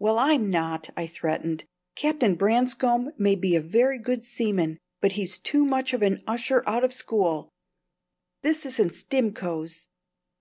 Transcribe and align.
"Well, 0.00 0.18
I'm 0.18 0.50
not," 0.50 0.90
I 0.96 1.06
threatened. 1.06 1.66
"Captain 1.94 2.34
Branscome 2.34 3.12
may 3.16 3.36
be 3.36 3.54
a 3.54 3.60
very 3.60 3.96
good 3.96 4.24
seaman 4.24 4.80
but 5.00 5.12
he's 5.12 5.38
too 5.38 5.64
much 5.64 5.92
of 5.92 6.02
an 6.02 6.24
usher 6.26 6.64
out 6.66 6.82
of 6.82 6.92
school. 6.92 7.48
This 8.42 8.66
isn't 8.66 8.92
Stimcoe's." 8.96 9.86